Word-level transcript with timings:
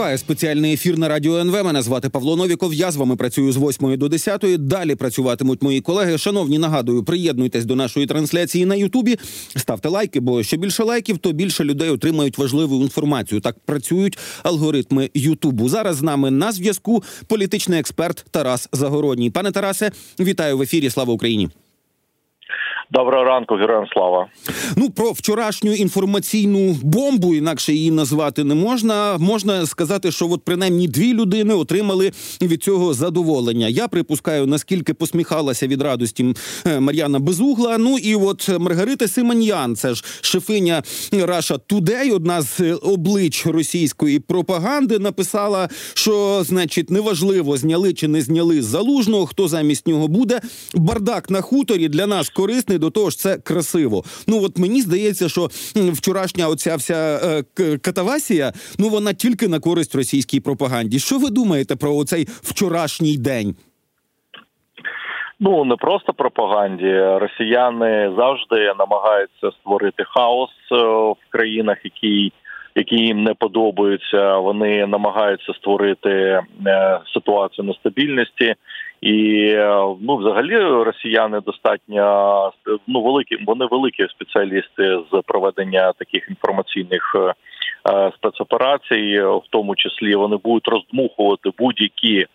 Триває 0.00 0.18
спеціальний 0.18 0.72
ефір 0.72 0.98
на 0.98 1.08
радіо 1.08 1.38
НВ. 1.38 1.64
Мене 1.64 1.82
звати 1.82 2.08
Павло 2.08 2.36
Новіков. 2.36 2.74
Я 2.74 2.90
з 2.90 2.96
вами 2.96 3.16
працюю 3.16 3.52
з 3.52 3.56
8 3.56 3.98
до 3.98 4.08
10. 4.08 4.44
Далі 4.58 4.94
працюватимуть 4.94 5.62
мої 5.62 5.80
колеги. 5.80 6.18
Шановні, 6.18 6.58
нагадую, 6.58 7.04
приєднуйтесь 7.04 7.64
до 7.64 7.76
нашої 7.76 8.06
трансляції 8.06 8.66
на 8.66 8.74
Ютубі. 8.74 9.18
Ставте 9.56 9.88
лайки, 9.88 10.20
бо 10.20 10.42
що 10.42 10.56
більше 10.56 10.84
лайків, 10.84 11.18
то 11.18 11.32
більше 11.32 11.64
людей 11.64 11.90
отримають 11.90 12.38
важливу 12.38 12.82
інформацію. 12.82 13.40
Так 13.40 13.56
працюють 13.66 14.18
алгоритми 14.42 15.10
Ютубу. 15.14 15.68
Зараз 15.68 15.96
з 15.96 16.02
нами 16.02 16.30
на 16.30 16.52
зв'язку 16.52 17.02
політичний 17.26 17.80
експерт 17.80 18.24
Тарас 18.30 18.68
Загородній. 18.72 19.30
Пане 19.30 19.52
Тарасе, 19.52 19.90
вітаю 20.20 20.58
в 20.58 20.62
ефірі. 20.62 20.90
Слава 20.90 21.12
Україні. 21.12 21.48
Доброго 22.92 23.24
ранку, 23.24 23.54
героям 23.54 23.86
слава. 23.92 24.26
Ну 24.76 24.90
про 24.90 25.12
вчорашню 25.12 25.74
інформаційну 25.74 26.76
бомбу, 26.82 27.34
інакше 27.34 27.72
її 27.72 27.90
назвати 27.90 28.44
не 28.44 28.54
можна. 28.54 29.16
Можна 29.18 29.66
сказати, 29.66 30.12
що 30.12 30.30
от 30.30 30.44
принаймні 30.44 30.88
дві 30.88 31.14
людини 31.14 31.54
отримали 31.54 32.12
від 32.42 32.62
цього 32.62 32.94
задоволення. 32.94 33.68
Я 33.68 33.88
припускаю, 33.88 34.46
наскільки 34.46 34.94
посміхалася 34.94 35.66
від 35.66 35.82
радості 35.82 36.34
е, 36.66 36.80
Мар'яна 36.80 37.18
Безугла. 37.18 37.78
Ну 37.78 37.98
і 37.98 38.14
от 38.14 38.48
Маргарита 38.58 39.08
Симоньян, 39.08 39.76
це 39.76 39.94
ж 39.94 40.04
шефиня 40.20 40.82
Раша 41.12 41.58
Тудей, 41.58 42.10
одна 42.10 42.42
з 42.42 42.78
облич 42.82 43.46
російської 43.46 44.18
пропаганди, 44.18 44.98
написала, 44.98 45.68
що 45.94 46.42
значить 46.44 46.90
неважливо, 46.90 47.56
зняли 47.56 47.92
чи 47.94 48.08
не 48.08 48.20
зняли 48.20 48.62
залужного, 48.62 49.26
хто 49.26 49.48
замість 49.48 49.86
нього 49.86 50.08
буде. 50.08 50.40
Бардак 50.74 51.30
на 51.30 51.40
хуторі 51.40 51.88
для 51.88 52.06
нас 52.06 52.28
корисний 52.28 52.79
до 52.80 52.90
того 52.90 53.10
ж 53.10 53.18
це 53.18 53.38
красиво. 53.38 54.02
Ну 54.26 54.44
от 54.44 54.58
мені 54.58 54.80
здається, 54.80 55.28
що 55.28 55.48
вчорашня 55.92 56.48
оця 56.48 56.76
вся 56.76 57.20
е, 57.60 57.78
катавасія, 57.78 58.52
ну 58.78 58.88
вона 58.88 59.12
тільки 59.12 59.48
на 59.48 59.60
користь 59.60 59.94
російській 59.94 60.40
пропаганді. 60.40 60.98
Що 60.98 61.18
ви 61.18 61.30
думаєте 61.30 61.76
про 61.76 61.96
оцей 61.96 62.24
вчорашній 62.42 63.18
день? 63.18 63.54
Ну 65.40 65.64
не 65.64 65.76
просто 65.76 66.12
пропаганді. 66.12 66.92
Росіяни 67.00 68.12
завжди 68.18 68.74
намагаються 68.78 69.50
створити 69.60 70.04
хаос 70.04 70.50
е, 70.72 70.76
в 71.12 71.30
країнах, 71.30 71.78
які 71.84 72.32
які 72.74 72.96
їм 72.96 73.22
не 73.22 73.34
подобаються. 73.34 74.36
Вони 74.36 74.86
намагаються 74.86 75.52
створити 75.54 76.10
е, 76.10 76.42
ситуацію 77.14 77.64
нестабільності. 77.64 78.54
І 79.00 79.54
ну, 80.00 80.16
взагалі, 80.16 80.56
росіяни 80.58 81.40
достатньо 81.40 82.52
ну 82.86 83.02
великі. 83.02 83.44
Вони 83.46 83.66
великі 83.70 84.08
спеціалісти 84.08 84.98
з 85.12 85.22
проведення 85.26 85.92
таких 85.92 86.28
інформаційних 86.28 87.16
е, 87.16 88.12
спецоперацій, 88.14 89.20
в 89.20 89.42
тому 89.50 89.76
числі 89.76 90.14
вони 90.14 90.36
будуть 90.36 90.68
роздмухувати 90.68 91.50
будь-які 91.58 92.26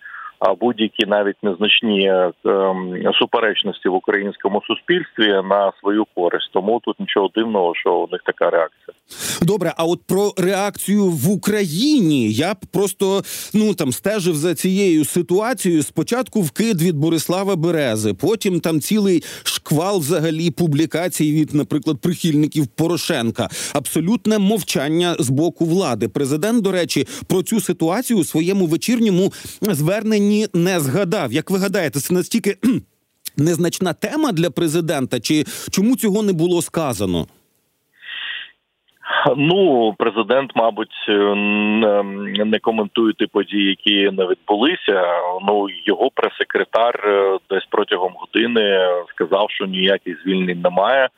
будь-які 0.60 1.06
навіть 1.06 1.44
незначні 1.44 2.08
е, 2.08 2.32
ем, 2.46 3.14
суперечності 3.20 3.90
в 3.90 3.94
українському 3.94 4.62
суспільстві 4.68 5.28
на 5.28 5.72
свою 5.80 6.06
користь. 6.16 6.50
Тому 6.54 6.82
тут 6.84 7.00
нічого 7.00 7.30
дивного, 7.36 7.76
що 7.76 7.94
у 7.94 8.08
них 8.12 8.22
така 8.26 8.50
реакція. 8.50 8.96
Добре, 9.42 9.74
а 9.78 9.86
от 9.86 10.04
про 10.08 10.34
реакцію 10.38 11.06
в 11.06 11.30
Україні 11.30 12.32
я 12.32 12.54
б 12.54 12.58
просто 12.74 13.22
ну 13.54 13.74
там 13.74 13.92
стежив 13.92 14.36
за 14.36 14.56
цією 14.56 15.06
ситуацією. 15.06 15.84
Спочатку 15.84 16.42
вкид 16.42 16.82
від 16.82 16.96
Борислава 16.96 17.56
Берези, 17.56 18.14
потім 18.14 18.60
там 18.60 18.82
цілий 18.82 19.24
шквал 19.44 20.00
взагалі 20.00 20.52
публікацій 20.52 21.32
від, 21.34 21.54
наприклад, 21.54 22.02
прихильників 22.02 22.68
Порошенка. 22.68 23.50
Абсолютне 23.74 24.40
мовчання 24.40 25.16
з 25.20 25.30
боку 25.30 25.66
влади. 25.66 26.08
Президент, 26.08 26.64
до 26.64 26.72
речі, 26.72 27.08
про 27.28 27.44
цю 27.44 27.62
ситуацію 27.62 28.20
у 28.20 28.24
своєму 28.24 28.66
вечірньому 28.66 29.34
зверненні 29.62 30.25
не 30.54 30.80
згадав. 30.80 31.34
Як 31.34 31.52
ви 31.52 31.58
гадаєте, 31.60 32.00
це 32.00 32.14
настільки 32.14 32.56
незначна 33.38 33.94
тема 33.94 34.32
для 34.32 34.50
президента? 34.50 35.20
Чи 35.20 35.44
чому 35.72 35.96
цього 35.96 36.24
не 36.24 36.34
було 36.34 36.62
сказано? 36.62 37.26
Ну, 39.38 39.94
президент, 39.98 40.52
мабуть, 40.56 40.96
не 42.46 42.60
коментує 42.62 43.14
ті 43.14 43.26
події, 43.26 43.70
які 43.70 44.16
не 44.18 44.26
відбулися. 44.26 45.04
Ну 45.48 45.68
його 45.86 46.10
прес-секретар 46.14 47.00
е, 47.06 47.38
десь 47.50 47.66
протягом 47.70 48.14
години 48.16 48.88
сказав, 49.10 49.48
що 49.50 49.66
ніяких 49.66 50.22
звільнень 50.24 50.62
немає. 50.62 51.10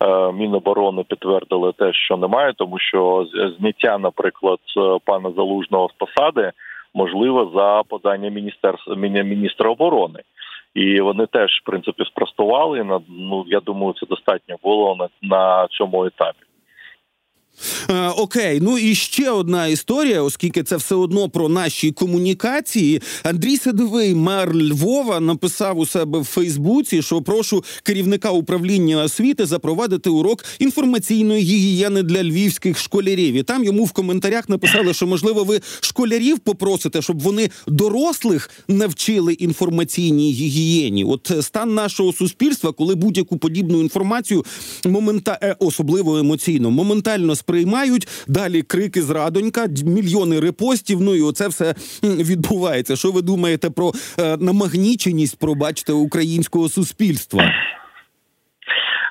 Е, 0.00 0.32
Міноборони 0.32 1.04
підтвердили 1.08 1.72
те, 1.78 1.92
що 1.92 2.16
немає, 2.16 2.52
тому 2.56 2.78
що 2.78 3.26
зняття, 3.58 3.98
наприклад, 3.98 4.58
пана 5.04 5.32
залужного 5.36 5.88
з 5.88 5.92
посади 5.92 6.52
можливо 6.94 7.52
за 7.54 7.82
подання 7.88 8.28
міністерства 8.28 8.96
міністра 9.22 9.70
оборони. 9.70 10.20
І 10.74 11.00
вони 11.00 11.26
теж 11.26 11.50
в 11.50 11.64
принципі 11.64 12.04
спростували. 12.04 12.84
на 12.84 13.00
ну 13.08 13.44
я 13.46 13.60
думаю, 13.60 13.94
це 14.00 14.06
достатньо 14.06 14.56
було 14.62 14.96
на, 14.96 15.08
на 15.22 15.68
цьому 15.70 16.04
етапі. 16.04 16.44
Е, 17.90 18.08
окей, 18.08 18.60
ну 18.62 18.78
і 18.78 18.94
ще 18.94 19.30
одна 19.30 19.66
історія, 19.66 20.22
оскільки 20.22 20.62
це 20.62 20.76
все 20.76 20.94
одно 20.94 21.28
про 21.28 21.48
наші 21.48 21.92
комунікації. 21.92 23.02
Андрій 23.22 23.56
Садовий, 23.56 24.14
мер 24.14 24.56
Львова, 24.56 25.20
написав 25.20 25.78
у 25.78 25.86
себе 25.86 26.18
в 26.18 26.24
Фейсбуці, 26.24 27.02
що 27.02 27.22
прошу 27.22 27.64
керівника 27.82 28.30
управління 28.30 29.02
освіти 29.02 29.46
запровадити 29.46 30.10
урок 30.10 30.44
інформаційної 30.58 31.42
гігієни 31.42 32.02
для 32.02 32.22
львівських 32.22 32.78
школярів. 32.78 33.34
І 33.34 33.42
там 33.42 33.64
йому 33.64 33.84
в 33.84 33.92
коментарях 33.92 34.48
написали, 34.48 34.94
що 34.94 35.06
можливо 35.06 35.44
ви 35.44 35.60
школярів 35.80 36.38
попросите, 36.38 37.02
щоб 37.02 37.20
вони 37.20 37.50
дорослих 37.66 38.50
навчили 38.68 39.32
інформаційній 39.32 40.32
гігієні. 40.32 41.04
От 41.04 41.32
стан 41.40 41.74
нашого 41.74 42.12
суспільства, 42.12 42.72
коли 42.72 42.94
будь-яку 42.94 43.36
подібну 43.36 43.80
інформацію 43.80 44.44
момента 44.84 45.38
е, 45.42 45.56
особливо 45.58 46.18
емоційно, 46.18 46.70
моментально 46.70 47.36
сприймають. 47.42 48.24
Далі 48.28 48.62
крики 48.62 49.02
зрадонька, 49.02 49.66
мільйони 49.84 50.40
репостів. 50.40 50.98
Ну 51.00 51.14
і 51.14 51.22
оце 51.22 51.48
все 51.48 51.74
відбувається. 52.02 52.96
Що 52.96 53.08
ви 53.12 53.22
думаєте 53.22 53.70
про 53.70 53.88
е, 54.18 54.36
намагніченість, 54.36 55.38
пробачте, 55.40 55.92
українського 55.92 56.68
суспільства? 56.68 57.42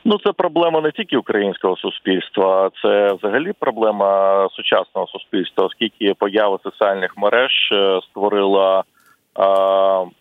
Ну, 0.05 0.17
це 0.23 0.31
проблема 0.31 0.81
не 0.81 0.91
тільки 0.91 1.17
українського 1.17 1.77
суспільства, 1.77 2.69
це 2.81 3.13
взагалі 3.13 3.53
проблема 3.59 4.09
сучасного 4.51 5.07
суспільства, 5.07 5.65
оскільки 5.65 6.13
поява 6.13 6.59
соціальних 6.63 7.17
мереж 7.17 7.51
е, 7.71 7.99
створила 8.09 8.79
е, 8.79 9.43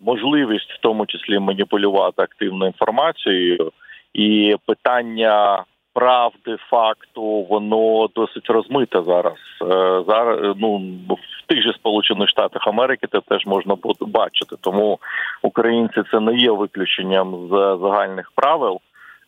можливість, 0.00 0.72
в 0.72 0.81
тому 0.81 1.06
числі 1.06 1.38
маніпулювати 1.38 2.22
активною 2.22 2.70
інформацією, 2.70 3.72
і 4.15 4.56
питання 4.66 5.65
правди 5.95 6.56
факту 6.71 7.23
воно 7.23 8.09
досить 8.15 8.51
розмите 8.51 9.03
зараз. 9.06 9.39
Е, 9.62 10.05
зараз 10.09 10.56
ну 10.56 10.77
в 11.09 11.47
тих 11.47 11.62
же 11.62 11.73
сполучених 11.73 12.28
штатах 12.28 12.67
Америки 12.67 13.06
це 13.12 13.21
теж 13.21 13.47
можна 13.47 13.77
бачити. 14.00 14.56
Тому 14.61 14.99
українці 15.43 16.03
це 16.11 16.21
не 16.21 16.34
є 16.34 16.50
виключенням 16.50 17.49
з 17.49 17.79
загальних 17.83 18.33
правил. 18.34 18.81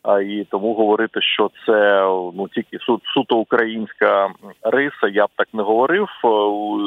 А 0.03 0.21
і 0.21 0.47
тому 0.51 0.73
говорити, 0.73 1.21
що 1.21 1.51
це 1.65 2.01
ну 2.35 2.47
тільки 2.53 2.79
суд 2.79 3.01
суто 3.13 3.37
українська 3.37 4.29
риса. 4.63 5.07
Я 5.13 5.25
б 5.25 5.29
так 5.35 5.47
не 5.53 5.63
говорив. 5.63 6.03
Е, 6.03 6.27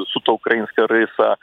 суто 0.06 0.32
українська 0.32 0.86
риса 0.86 1.36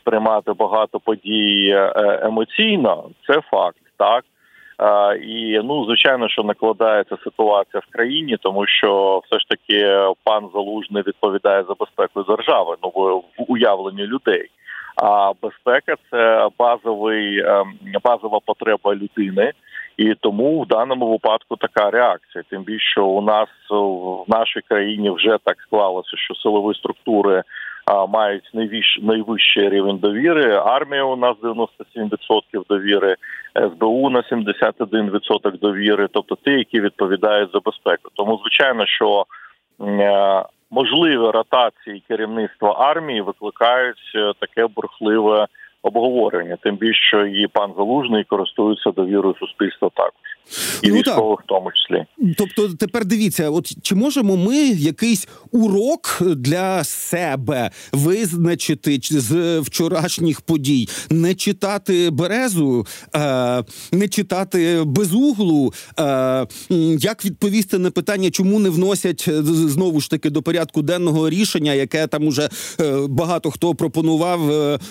сприймати 0.00 0.52
багато 0.52 1.00
подій 1.00 1.68
е, 1.74 2.20
емоційно. 2.22 3.04
Це 3.26 3.40
факт, 3.40 3.82
так. 3.96 4.24
І 5.22 5.60
ну 5.64 5.84
звичайно, 5.84 6.28
що 6.28 6.42
накладається 6.42 7.16
ситуація 7.24 7.82
в 7.86 7.92
країні, 7.92 8.36
тому 8.40 8.66
що 8.66 9.22
все 9.24 9.38
ж 9.38 9.48
таки 9.48 10.06
пан 10.24 10.48
залужний 10.54 11.02
відповідає 11.06 11.64
за 11.68 11.74
безпеку 11.74 12.22
держави. 12.22 12.76
Ну 12.82 12.88
в 12.88 13.22
уявленні 13.52 14.06
людей. 14.06 14.50
А 14.96 15.32
безпека 15.42 15.94
це 16.10 16.48
базовий 16.58 17.38
ем, 17.38 17.72
базова 18.04 18.38
потреба 18.46 18.94
людини, 18.94 19.52
і 19.96 20.14
тому 20.14 20.60
в 20.60 20.66
даному 20.66 21.10
випадку 21.10 21.56
така 21.56 21.90
реакція. 21.90 22.44
Тим 22.50 22.62
більше 22.62 23.00
у 23.00 23.20
нас 23.20 23.48
в 23.70 24.24
нашій 24.28 24.60
країні 24.68 25.10
вже 25.10 25.38
так 25.44 25.56
склалося, 25.60 26.16
що 26.16 26.34
силові 26.34 26.74
структури 26.74 27.42
мають 28.08 28.50
найвищий, 28.54 29.04
найвищий 29.04 29.68
рівень 29.68 29.98
довіри. 29.98 30.54
Армія 30.54 31.04
у 31.04 31.16
нас 31.16 31.36
97% 31.42 32.66
довіри, 32.68 33.16
СБУ 33.56 34.10
на 34.10 34.20
71% 34.20 35.58
довіри, 35.58 36.08
тобто 36.12 36.36
ті, 36.44 36.50
які 36.50 36.80
відповідають 36.80 37.50
за 37.52 37.60
безпеку. 37.60 38.10
Тому 38.14 38.38
звичайно, 38.42 38.86
що 38.86 39.24
е, 39.80 40.44
можливі 40.70 41.30
ротації 41.30 42.02
керівництва 42.08 42.72
армії 42.78 43.20
викликають 43.20 44.12
е, 44.14 44.32
таке 44.40 44.66
бурхливе 44.66 45.46
обговорення. 45.82 46.58
Тим 46.62 46.76
більше 46.76 47.30
і 47.34 47.46
пан 47.52 47.70
залужний 47.76 48.24
користується 48.24 48.90
довірою 48.90 49.34
суспільства 49.40 49.90
також. 49.94 50.30
і 50.82 50.88
ну, 50.88 50.94
військових 50.94 51.38
так. 51.38 51.44
в 51.44 51.48
тому 51.48 51.70
числі. 51.72 52.06
Тобто, 52.38 52.68
тепер 52.68 53.04
дивіться, 53.04 53.50
от 53.50 53.82
чи 53.82 53.94
можемо 53.94 54.36
ми 54.36 54.56
якийсь 54.68 55.28
урок 55.50 56.22
для 56.36 56.84
себе 56.84 57.70
визначити 57.92 58.98
з 59.02 59.60
вчорашніх 59.60 60.40
подій, 60.40 60.88
не 61.10 61.34
читати 61.34 62.10
березу, 62.10 62.86
е, 63.14 63.64
не 63.92 64.08
читати 64.08 64.82
безуглу, 64.86 65.72
е, 65.98 66.46
як 66.98 67.24
відповісти 67.24 67.78
на 67.78 67.90
питання, 67.90 68.30
чому 68.30 68.58
не 68.58 68.70
вносять 68.70 69.24
е, 69.28 69.42
знову 69.42 70.00
ж 70.00 70.10
таки 70.10 70.30
до 70.30 70.42
порядку 70.42 70.82
денного 70.82 71.30
рішення, 71.30 71.72
яке 71.72 72.06
там 72.06 72.26
уже 72.26 72.48
багато 73.08 73.50
хто 73.50 73.74
пропонував 73.74 74.40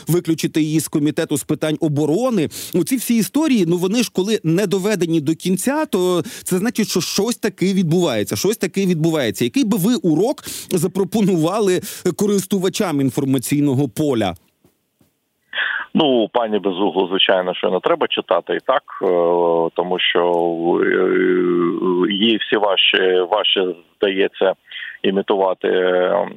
виключити 0.08 0.62
її 0.62 0.79
з 0.80 0.88
комітету 0.88 1.38
з 1.38 1.44
питань 1.44 1.78
оборони? 1.82 2.50
Ну 2.74 2.84
ці 2.84 2.96
всі 2.96 3.16
історії, 3.16 3.66
ну 3.68 3.78
вони 3.78 4.04
ж 4.04 4.12
коли 4.14 4.40
не 4.44 4.68
доведені 4.68 5.22
до 5.22 5.36
кінця, 5.36 5.86
то 5.86 6.22
це 6.22 6.58
значить, 6.58 6.90
що 6.90 7.02
щось 7.02 7.38
таке 7.38 7.74
відбувається. 7.74 8.36
Щось 8.36 8.58
таке 8.58 8.86
відбувається. 8.86 9.44
Який 9.44 9.64
би 9.66 9.78
ви 9.78 9.96
урок 9.96 10.44
запропонували 10.72 11.82
користувачам 12.16 13.02
інформаційного 13.02 13.90
поля? 13.90 14.36
Ну, 15.94 16.30
пані 16.34 16.60
Безуглу, 16.60 17.08
звичайно, 17.08 17.54
що 17.54 17.70
не 17.70 17.80
треба 17.80 18.08
читати 18.08 18.56
і 18.56 18.60
так, 18.66 18.84
е, 19.02 19.06
тому 19.76 20.00
що 20.00 20.22
е, 20.84 22.14
їй 22.14 22.38
всі 22.38 22.58
важче, 22.58 23.22
важче 23.32 23.76
здається 23.98 24.54
імітувати 25.04 25.68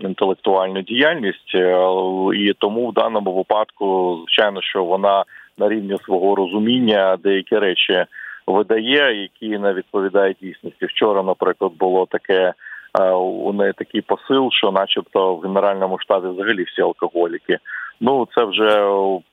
інтелектуальну 0.00 0.82
діяльність, 0.82 1.54
е, 1.54 1.86
і 2.34 2.52
тому 2.58 2.88
в 2.88 2.92
даному 2.92 3.32
випадку, 3.34 4.16
звичайно, 4.18 4.62
що 4.62 4.84
вона 4.84 5.24
на 5.58 5.68
рівні 5.68 5.96
свого 6.04 6.34
розуміння 6.34 7.16
деякі 7.22 7.58
речі 7.58 8.04
видає, 8.46 9.22
які 9.22 9.58
не 9.58 9.72
відповідають 9.72 10.36
дійсності. 10.42 10.86
Вчора, 10.86 11.22
наприклад, 11.22 11.72
було 11.78 12.06
таке. 12.06 12.52
Е, 13.00 13.10
у 13.12 13.52
неї 13.52 13.72
такий 13.72 14.00
посил, 14.00 14.48
що, 14.52 14.70
начебто, 14.70 15.34
в 15.34 15.40
генеральному 15.40 15.98
штабі 15.98 16.28
взагалі 16.28 16.62
всі 16.62 16.82
алкоголіки. 16.82 17.58
Ну 18.00 18.28
це 18.34 18.44
вже 18.44 18.86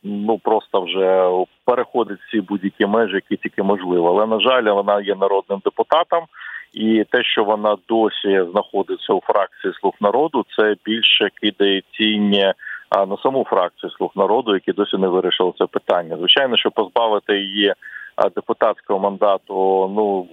ну 0.03 0.37
просто 0.43 0.81
вже 0.81 1.29
переходить 1.65 2.19
всі 2.27 2.41
будь-які 2.41 2.85
межі, 2.85 3.15
які 3.15 3.35
тільки 3.35 3.63
можливо. 3.63 4.09
Але 4.09 4.25
на 4.27 4.39
жаль, 4.39 4.63
вона 4.63 5.01
є 5.01 5.15
народним 5.15 5.61
депутатом, 5.65 6.19
і 6.73 7.05
те, 7.11 7.23
що 7.23 7.43
вона 7.43 7.77
досі 7.87 8.43
знаходиться 8.51 9.13
у 9.13 9.21
фракції 9.21 9.73
слуг 9.81 9.93
народу, 10.01 10.45
це 10.57 10.75
більше 10.85 11.29
кидає 11.41 11.81
тіння 11.97 12.53
на 13.07 13.17
саму 13.17 13.45
фракцію 13.49 13.89
слуг 13.89 14.11
народу, 14.15 14.53
які 14.53 14.71
досі 14.71 14.97
не 14.97 15.07
вирішили 15.07 15.53
це 15.57 15.65
питання. 15.65 16.17
Звичайно, 16.17 16.57
що 16.57 16.71
позбавити 16.71 17.39
її 17.39 17.73
депутатського 18.35 18.99
мандату 18.99 19.53
ну 19.95 20.27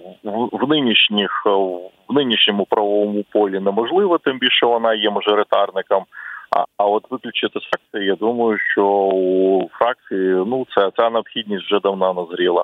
в 0.51 0.69
нинішніх 0.69 1.45
в 2.07 2.13
нинішньому 2.13 2.65
правовому 2.65 3.23
полі 3.31 3.59
неможливо, 3.59 4.17
тим 4.17 4.39
більше 4.39 4.65
вона 4.65 4.93
є 4.93 5.09
мажоритарником. 5.09 6.05
А 6.51 6.65
а 6.77 6.85
от 6.85 7.11
виключити 7.11 7.59
з 7.59 7.63
фракції, 7.63 8.05
я 8.05 8.15
думаю, 8.15 8.57
що 8.71 8.85
у 9.13 9.69
фракції 9.69 10.43
ну 10.47 10.65
це 10.75 10.91
ця 10.97 11.09
необхідність 11.09 11.65
вже 11.65 11.79
давно 11.79 12.13
назріла. 12.13 12.63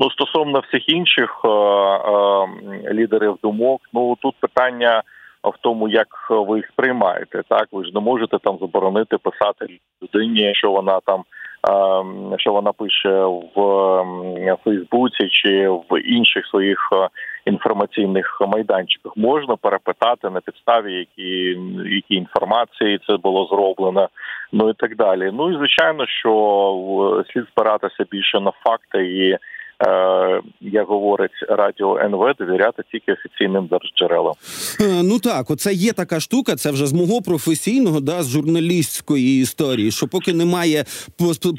Ну 0.00 0.10
стосовно 0.10 0.62
всіх 0.68 0.88
інших 0.88 1.40
е, 1.44 1.48
е, 1.48 2.48
лідерів 2.92 3.38
думок, 3.42 3.80
ну 3.92 4.16
тут 4.22 4.34
питання 4.40 5.02
в 5.44 5.54
тому, 5.60 5.88
як 5.88 6.06
ви 6.30 6.56
їх 6.56 6.68
сприймаєте. 6.72 7.42
Так 7.48 7.68
ви 7.72 7.84
ж 7.84 7.90
не 7.94 8.00
можете 8.00 8.38
там 8.38 8.58
заборонити 8.60 9.18
писати 9.18 9.66
людині, 10.02 10.52
що 10.54 10.70
вона 10.70 11.00
там 11.04 11.24
Ем, 11.68 12.34
що 12.38 12.52
вона 12.52 12.72
пише 12.72 13.24
в 13.56 14.56
Фейсбуці 14.64 15.28
чи 15.28 15.68
в 15.68 16.00
інших 16.04 16.46
своїх 16.46 16.88
е, 16.92 17.08
інформаційних 17.44 18.38
майданчиках, 18.48 19.16
можна 19.16 19.56
перепитати 19.56 20.30
на 20.30 20.40
підставі, 20.40 20.94
які 20.94 21.58
які 21.86 22.14
інформації 22.14 23.00
це 23.06 23.16
було 23.16 23.46
зроблено, 23.46 24.08
ну 24.52 24.70
і 24.70 24.72
так 24.72 24.96
далі. 24.96 25.30
Ну 25.32 25.52
і 25.52 25.56
звичайно, 25.56 26.06
що 26.06 27.24
слід 27.32 27.44
спиратися 27.48 28.04
більше 28.10 28.40
на 28.40 28.52
факти 28.64 28.98
і 28.98 29.32
Е, 29.32 29.38
як 30.60 30.86
говорить 30.86 31.30
радіо 31.48 31.98
НВ, 31.98 32.34
довіряти 32.38 32.82
тільки 32.92 33.12
офіційним 33.12 33.66
держджерелам. 33.66 34.34
Е, 34.80 35.02
ну 35.02 35.18
так, 35.18 35.50
оце 35.50 35.72
є 35.72 35.92
така 35.92 36.20
штука. 36.20 36.56
Це 36.56 36.70
вже 36.70 36.86
з 36.86 36.92
мого 36.92 37.22
професійного, 37.22 38.00
да, 38.00 38.22
з 38.22 38.28
журналістської 38.28 39.42
історії. 39.42 39.90
Що 39.90 40.08
поки 40.08 40.32
немає 40.32 40.84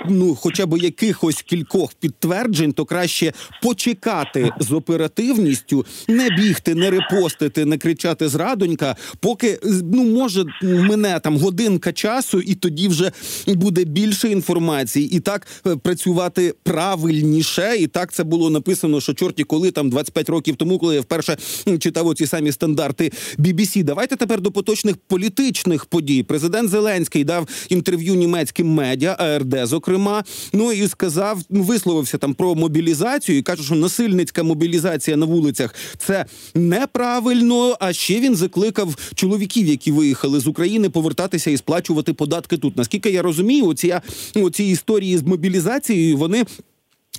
ну, 0.10 0.36
хоча 0.36 0.66
б 0.66 0.78
якихось 0.78 1.42
кількох 1.42 1.94
підтверджень, 1.94 2.74
то 2.74 2.86
краще 2.86 3.32
почекати 3.64 4.50
з 4.60 4.72
оперативністю, 4.72 5.86
не 6.08 6.30
бігти, 6.30 6.76
не 6.76 6.92
репостити, 6.92 7.66
не 7.66 7.78
кричати 7.78 8.28
зрадонька, 8.28 8.96
поки 9.20 9.60
ну 9.84 10.04
може 10.04 10.46
мене 10.64 11.20
там 11.20 11.38
годинка 11.38 11.94
часу, 11.94 12.40
і 12.40 12.56
тоді 12.56 12.88
вже 12.88 13.12
буде 13.48 13.84
більше 13.84 14.28
інформації, 14.28 15.16
і 15.16 15.20
так 15.20 15.48
е, 15.68 15.76
працювати 15.76 16.54
правильніше, 16.64 17.76
і 17.80 17.88
так 17.88 18.11
це 18.12 18.24
було 18.24 18.50
написано, 18.50 19.02
що 19.02 19.14
чорті, 19.14 19.44
коли 19.44 19.72
там 19.72 19.90
25 19.90 20.30
років 20.30 20.56
тому, 20.56 20.80
коли 20.80 20.96
я 20.96 21.02
вперше 21.02 21.38
читав 21.80 22.08
оці 22.08 22.28
самі 22.28 22.52
стандарти 22.52 23.12
BBC. 23.40 23.84
Давайте 23.84 24.16
тепер 24.16 24.42
до 24.42 24.52
поточних 24.52 24.96
політичних 24.98 25.86
подій. 25.86 26.24
Президент 26.24 26.70
Зеленський 26.70 27.24
дав 27.24 27.48
інтерв'ю 27.70 28.16
німецьким 28.16 28.68
медіа, 28.68 29.16
АРД, 29.20 29.56
зокрема. 29.64 30.24
Ну 30.54 30.72
і 30.72 30.88
сказав, 30.88 31.42
висловився 31.50 32.18
там 32.18 32.34
про 32.34 32.56
мобілізацію 32.56 33.38
і 33.38 33.42
каже, 33.42 33.64
що 33.64 33.76
насильницька 33.76 34.44
мобілізація 34.44 35.18
на 35.18 35.26
вулицях 35.26 35.76
це 35.98 36.26
неправильно. 36.56 37.78
А 37.80 37.94
ще 37.94 38.20
він 38.20 38.36
закликав 38.36 39.12
чоловіків, 39.16 39.68
які 39.68 39.92
виїхали 39.92 40.40
з 40.40 40.48
України, 40.48 40.90
повертатися 40.90 41.52
і 41.52 41.58
сплачувати 41.58 42.14
податки 42.14 42.58
тут. 42.58 42.78
Наскільки 42.78 43.10
я 43.10 43.22
розумію, 43.22 43.66
оці, 43.66 43.96
оці 44.36 44.64
історії 44.64 45.18
з 45.18 45.24
мобілізацією 45.24 46.18
вони. 46.18 46.46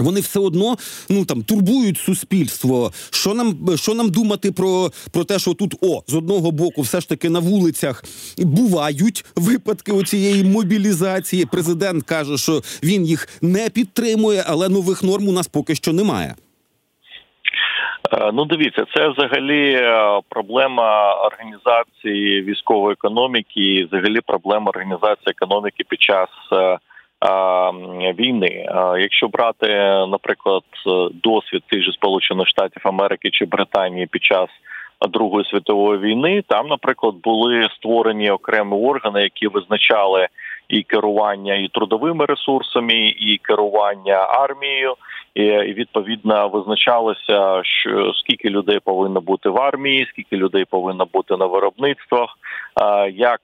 Вони 0.01 0.21
все 0.21 0.41
одно 0.41 0.77
ну 1.11 1.25
там 1.25 1.43
турбують 1.43 1.99
суспільство. 1.99 2.91
Що 3.11 3.35
нам 3.35 3.77
що 3.77 3.95
нам 3.95 4.11
думати 4.11 4.53
про 4.53 4.91
про 5.13 5.25
те, 5.25 5.39
що 5.39 5.55
тут 5.55 5.75
о 5.83 6.03
з 6.07 6.15
одного 6.15 6.51
боку, 6.51 6.83
все 6.83 7.01
ж 7.01 7.09
таки 7.09 7.31
на 7.31 7.39
вулицях 7.39 8.05
бувають 8.39 9.25
випадки 9.37 9.93
оцієї 9.93 10.45
мобілізації. 10.45 11.47
Президент 11.53 12.05
каже, 12.05 12.39
що 12.39 12.61
він 12.83 13.05
їх 13.07 13.29
не 13.43 13.71
підтримує, 13.71 14.45
але 14.47 14.69
нових 14.69 15.03
норм 15.03 15.29
у 15.29 15.33
нас 15.33 15.49
поки 15.49 15.75
що 15.75 15.93
немає. 15.93 16.35
Е, 18.13 18.31
ну, 18.33 18.45
дивіться, 18.45 18.85
це 18.95 19.09
взагалі 19.09 19.73
е, 19.73 20.21
проблема 20.29 21.15
організації 21.15 22.43
військової 22.43 22.93
економіки, 22.93 23.61
і 23.61 23.85
взагалі 23.85 24.21
проблема 24.27 24.69
організації 24.69 25.27
економіки 25.27 25.85
під 25.89 26.03
час 26.03 26.29
е, 26.53 26.79
війни. 28.19 28.67
Якщо 28.99 29.29
брати, 29.29 29.69
наприклад, 30.09 30.63
досвід 31.23 31.63
тих 31.67 31.83
же 31.83 31.93
Сполучених 31.93 32.49
Штатів 32.49 32.83
Америки 32.85 33.31
чи 33.33 33.45
Британії 33.45 34.07
під 34.07 34.25
час 34.25 34.49
Другої 35.09 35.45
світової 35.45 35.99
війни, 35.99 36.43
там, 36.49 36.67
наприклад, 36.67 37.15
були 37.25 37.69
створені 37.77 38.31
окремі 38.31 38.77
органи, 38.77 39.23
які 39.23 39.47
визначали 39.47 40.29
і 40.69 40.83
керування 40.83 41.55
і 41.55 41.69
трудовими 41.69 42.25
ресурсами, 42.27 42.95
і 43.19 43.41
керування 43.43 44.15
армією, 44.15 44.95
і 45.35 45.73
відповідно 45.73 46.49
визначалося, 46.49 47.61
що 47.65 48.13
скільки 48.15 48.51
людей 48.51 48.79
повинно 48.85 49.21
бути 49.21 49.49
в 49.49 49.59
армії, 49.59 50.07
скільки 50.11 50.37
людей 50.37 50.65
повинно 50.65 51.07
бути 51.13 51.37
на 51.37 51.47
виробництвах, 51.47 52.29
як 53.15 53.41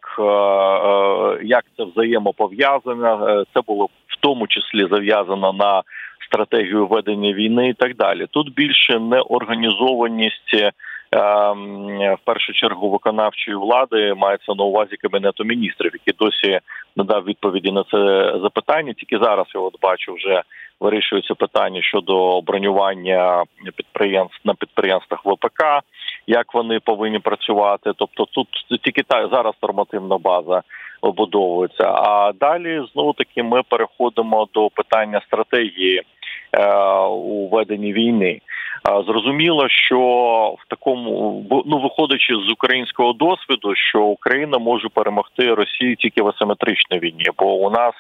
як 1.43 1.65
це 1.77 1.85
взаємопов'язано. 1.85 3.29
Е, 3.29 3.45
це 3.55 3.61
було 3.67 3.85
в 4.07 4.17
тому 4.21 4.47
числі 4.47 4.87
зав'язано 4.91 5.53
на 5.53 5.83
стратегію 6.27 6.87
ведення 6.87 7.33
війни 7.33 7.69
і 7.69 7.75
так 7.75 7.97
далі. 7.97 8.27
Тут 8.31 8.55
більше 8.55 8.99
неорганізованість 8.99 10.55
в 11.13 12.19
першу 12.25 12.53
чергу 12.53 12.91
виконавчої 12.91 13.57
влади 13.57 14.15
мається 14.15 14.55
на 14.55 14.65
увазі 14.65 14.97
кабінету 14.97 15.45
міністрів, 15.45 15.93
який 15.95 16.15
досі 16.19 16.61
не 16.97 17.05
дав 17.05 17.25
відповіді 17.25 17.73
на 17.73 17.85
це 17.91 18.33
запитання. 18.43 18.93
Тільки 18.93 19.19
зараз 19.25 19.47
я 19.55 19.61
от 19.61 19.81
бачу, 19.83 20.15
вже 20.15 20.43
вирішується 20.81 21.35
питання 21.35 21.83
щодо 21.83 22.41
бронювання 22.41 23.45
підприємств 23.77 24.41
на 24.45 24.55
підприємствах 24.55 25.21
ВПК, 25.25 25.65
як 26.27 26.55
вони 26.55 26.81
повинні 26.81 27.19
працювати. 27.19 27.93
Тобто, 27.97 28.25
тут 28.25 28.49
тільки 28.83 29.03
та 29.03 29.29
зараз 29.29 29.55
нормативна 29.63 30.19
база 30.19 30.63
обудовується. 31.01 31.85
А 31.85 32.33
далі 32.41 32.83
знову 32.93 33.13
таки 33.13 33.43
ми 33.43 33.63
переходимо 33.69 34.49
до 34.55 34.71
питання 34.71 35.21
стратегії 35.27 36.03
е, 36.53 36.73
у 37.07 37.49
веденні 37.49 37.93
війни. 37.93 38.41
Зрозуміло, 38.85 39.69
що 39.69 39.99
в 40.59 40.69
такому 40.69 41.45
ну 41.67 41.79
виходячи 41.79 42.35
з 42.35 42.51
українського 42.51 43.13
досвіду, 43.13 43.75
що 43.75 44.03
Україна 44.03 44.59
може 44.59 44.89
перемогти 44.89 45.55
Росію 45.55 45.97
тільки 45.97 46.23
в 46.23 46.29
асиметричній 46.29 46.99
війні, 46.99 47.25
бо 47.39 47.55
у 47.55 47.71
нас 47.71 47.95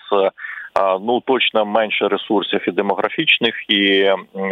ну 1.00 1.20
точно 1.20 1.64
менше 1.64 2.08
ресурсів 2.08 2.68
і 2.68 2.70
демографічних, 2.70 3.54
і 3.68 4.10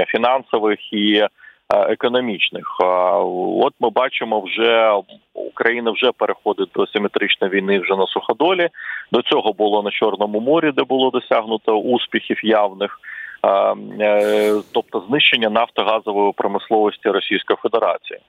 фінансових 0.08 0.92
і. 0.92 1.26
Економічних, 1.70 2.76
от 2.80 3.74
ми 3.80 3.90
бачимо, 3.90 4.40
вже 4.40 4.92
Україна 5.34 5.90
вже 5.90 6.12
переходить 6.12 6.68
до 6.74 6.86
симетричної 6.86 7.52
війни 7.52 7.78
вже 7.78 7.96
на 7.96 8.06
суходолі. 8.06 8.68
До 9.12 9.22
цього 9.22 9.52
було 9.52 9.82
на 9.82 9.90
Чорному 9.90 10.40
морі, 10.40 10.72
де 10.76 10.84
було 10.84 11.10
досягнуто 11.10 11.78
успіхів 11.78 12.44
явних. 12.44 13.00
Е, 13.44 14.52
тобто 14.72 15.04
знищення 15.08 15.50
нафтогазової 15.50 16.32
промисловості 16.32 17.08
Російської 17.08 17.56
Федерації. 17.62 18.20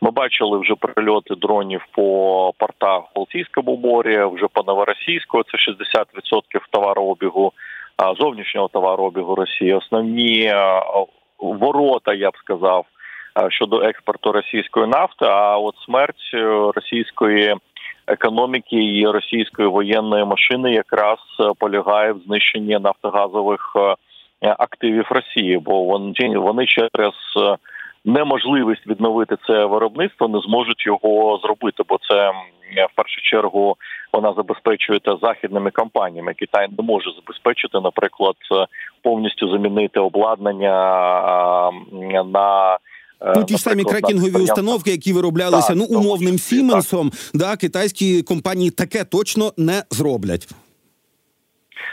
Ми 0.00 0.10
бачили 0.10 0.58
вже 0.58 0.74
прильоти 0.74 1.34
дронів 1.34 1.86
по 1.92 2.52
портах 2.58 3.02
Балтійському 3.14 3.76
морі, 3.76 4.24
вже 4.32 4.46
по 4.52 4.62
Новоросійську, 4.62 5.42
це 5.42 5.72
60% 5.98 6.60
товарообігу, 6.70 7.52
зовнішнього 8.18 8.68
товарообігу 8.68 9.34
Росії. 9.34 9.74
Основні 9.74 10.54
ворота, 11.38 12.14
я 12.14 12.30
б 12.30 12.36
сказав, 12.36 12.86
щодо 13.48 13.82
експорту 13.82 14.32
російської 14.32 14.86
нафти. 14.86 15.24
А 15.24 15.58
от 15.58 15.74
смерть 15.86 16.34
російської 16.74 17.56
економіки 18.06 18.76
і 18.76 19.06
російської 19.06 19.68
воєнної 19.68 20.24
машини 20.24 20.72
якраз 20.72 21.18
полягає 21.58 22.12
в 22.12 22.18
знищенні 22.26 22.78
нафтогазових 22.78 23.76
активів 24.40 25.06
Росії, 25.10 25.58
бо 25.58 25.84
вони 25.84 26.38
вони 26.38 26.66
через 26.66 27.14
неможливість 28.04 28.86
відновити 28.86 29.36
це 29.46 29.64
виробництво 29.64 30.28
не 30.28 30.40
зможуть 30.40 30.86
його 30.86 31.38
зробити, 31.42 31.82
бо 31.88 31.98
це 32.08 32.30
в 32.92 32.96
першу 32.96 33.20
чергу 33.20 33.76
вона 34.12 34.34
забезпечує 34.36 35.00
західними 35.22 35.70
компаніями. 35.70 36.34
Китай 36.34 36.68
не 36.78 36.84
може 36.84 37.10
забезпечити, 37.16 37.80
наприклад, 37.80 38.36
повністю 39.02 39.50
замінити 39.50 40.00
обладнання 40.00 40.72
на. 42.24 42.78
Ну, 43.36 43.44
ті 43.44 43.54
ж 43.54 43.62
самі 43.62 43.84
крекінгові 43.84 44.42
установки, 44.42 44.90
які 44.90 45.12
вироблялися 45.12 45.68
так, 45.68 45.76
ну 45.76 45.98
умовним 45.98 46.38
Сіменсом, 46.38 47.12
да 47.34 47.56
китайські 47.56 48.22
компанії 48.22 48.70
таке 48.70 49.04
точно 49.04 49.52
не 49.56 49.82
зроблять. 49.90 50.48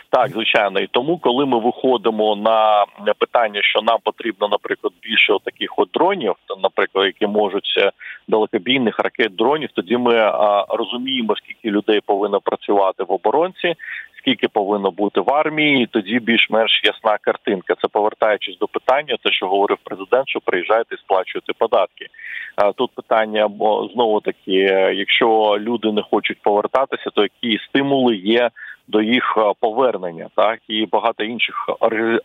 Так, 0.09 0.29
звичайно, 0.29 0.79
і 0.79 0.87
тому, 0.87 1.17
коли 1.17 1.45
ми 1.45 1.59
виходимо 1.59 2.35
на 2.35 2.85
питання, 3.13 3.61
що 3.63 3.81
нам 3.81 3.97
потрібно, 4.03 4.47
наприклад, 4.47 4.93
більше 5.01 5.37
таких 5.45 5.79
от 5.79 5.89
дронів, 5.93 6.33
наприклад, 6.63 7.05
які 7.05 7.27
можуть 7.27 7.73
е, 7.77 7.91
далекобійних 8.27 8.99
ракет 8.99 9.35
дронів, 9.35 9.69
тоді 9.73 9.97
ми 9.97 10.15
а, 10.15 10.65
розуміємо, 10.69 11.35
скільки 11.35 11.71
людей 11.71 12.01
повинно 12.05 12.41
працювати 12.41 13.03
в 13.03 13.11
оборонці, 13.11 13.75
скільки 14.17 14.47
повинно 14.47 14.91
бути 14.91 15.21
в 15.21 15.29
армії, 15.29 15.83
і 15.83 15.87
тоді 15.87 16.19
більш-менш 16.19 16.81
ясна 16.83 17.17
картинка. 17.17 17.75
Це 17.81 17.87
повертаючись 17.87 18.57
до 18.57 18.67
питання, 18.67 19.17
те, 19.23 19.31
що 19.31 19.47
говорив 19.47 19.77
президент, 19.83 20.29
що 20.29 20.39
приїжджаєте 20.39 20.95
і 20.95 20.97
сплачуєте 20.97 21.53
податки. 21.57 22.07
А 22.55 22.71
тут 22.71 22.91
питання 22.95 23.49
знову 23.93 24.21
таки: 24.21 24.59
якщо 24.95 25.57
люди 25.59 25.91
не 25.91 26.01
хочуть 26.01 26.41
повертатися, 26.41 27.09
то 27.13 27.21
які 27.21 27.59
стимули 27.69 28.15
є 28.15 28.49
до 28.87 29.01
їх 29.01 29.23
е, 29.37 29.53
повернення, 29.59 30.29
так 30.35 30.59
і 30.67 30.85
багато 30.91 31.23
інших 31.23 31.55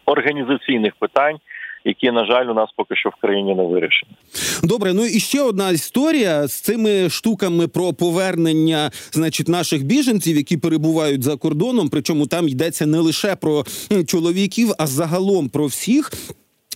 організаційних 0.06 0.92
питань. 0.98 1.36
Які 1.84 2.10
на 2.10 2.26
жаль 2.26 2.46
у 2.46 2.54
нас 2.54 2.70
поки 2.76 2.96
що 2.96 3.08
в 3.08 3.14
країні 3.20 3.54
не 3.54 3.62
вирішені. 3.62 4.12
Добре. 4.62 4.94
Ну 4.94 5.04
і 5.04 5.20
ще 5.20 5.42
одна 5.42 5.70
історія 5.70 6.46
з 6.46 6.60
цими 6.60 7.10
штуками 7.10 7.68
про 7.68 7.92
повернення, 7.92 8.90
значить, 9.12 9.48
наших 9.48 9.84
біженців, 9.84 10.36
які 10.36 10.56
перебувають 10.56 11.22
за 11.22 11.36
кордоном. 11.36 11.88
Причому 11.88 12.26
там 12.26 12.48
йдеться 12.48 12.86
не 12.86 12.98
лише 12.98 13.36
про 13.36 13.64
чоловіків, 14.06 14.72
а 14.78 14.86
загалом 14.86 15.48
про 15.48 15.66
всіх. 15.66 16.10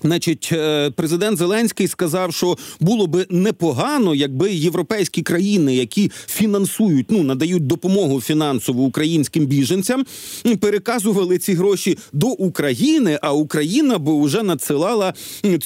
Значить, 0.02 0.48
е, 0.52 0.90
президент 0.90 1.38
Зеленський 1.38 1.88
сказав, 1.88 2.34
що 2.34 2.56
було 2.80 3.06
би 3.06 3.26
непогано, 3.30 4.14
якби 4.14 4.52
європейські 4.52 5.22
країни, 5.22 5.74
які 5.74 6.10
фінансують, 6.26 7.06
ну 7.10 7.22
надають 7.22 7.66
допомогу 7.66 8.20
фінансову 8.20 8.84
українським 8.84 9.46
біженцям, 9.46 10.04
переказували 10.60 11.38
ці 11.38 11.54
гроші 11.54 11.98
до 12.12 12.26
України, 12.26 13.18
а 13.22 13.32
Україна 13.32 13.98
би 13.98 14.24
вже 14.24 14.42
надсилала 14.42 15.14